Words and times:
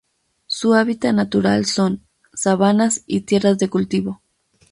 Su 0.47 0.73
hábitat 0.73 1.13
natural 1.13 1.67
son: 1.67 2.01
sabanas 2.33 3.03
y 3.05 3.21
tierras 3.21 3.59
de 3.59 3.69
cultivo. 3.69 4.19